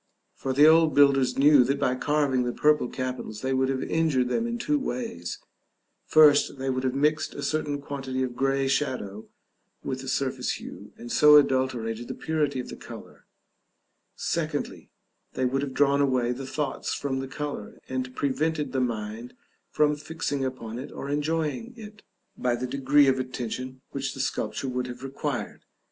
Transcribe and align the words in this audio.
For 0.33 0.51
the 0.51 0.65
old 0.65 0.95
builders 0.95 1.37
knew 1.37 1.63
that 1.63 1.77
by 1.79 1.93
carving 1.93 2.41
the 2.41 2.51
purple 2.51 2.89
capitals 2.89 3.41
they 3.41 3.53
would 3.53 3.69
have 3.69 3.83
injured 3.83 4.29
them 4.29 4.47
in 4.47 4.57
two 4.57 4.79
ways: 4.79 5.37
first, 6.07 6.57
they 6.57 6.71
would 6.71 6.83
have 6.83 6.95
mixed 6.95 7.35
a 7.35 7.43
certain 7.43 7.79
quantity 7.79 8.23
of 8.23 8.35
grey 8.35 8.67
shadow 8.67 9.27
with 9.83 10.01
the 10.01 10.07
surface 10.07 10.53
hue, 10.53 10.91
and 10.97 11.11
so 11.11 11.35
adulterated 11.35 12.07
the 12.07 12.15
purity 12.15 12.59
of 12.59 12.69
the 12.69 12.75
color; 12.75 13.27
secondly, 14.15 14.89
they 15.33 15.45
would 15.45 15.61
have 15.61 15.75
drawn 15.75 16.01
away 16.01 16.31
the 16.31 16.47
thoughts 16.47 16.95
from 16.95 17.19
the 17.19 17.27
color, 17.27 17.77
and 17.87 18.15
prevented 18.15 18.71
the 18.71 18.81
mind 18.81 19.35
from 19.69 19.95
fixing 19.95 20.43
upon 20.43 20.79
it 20.79 20.91
or 20.91 21.11
enjoying 21.11 21.75
it, 21.77 22.01
by 22.35 22.55
the 22.55 22.65
degree 22.65 23.05
of 23.07 23.19
attention 23.19 23.81
which 23.91 24.15
the 24.15 24.19
sculpture 24.19 24.67
would 24.67 24.87
have 24.87 25.03
required. 25.03 25.61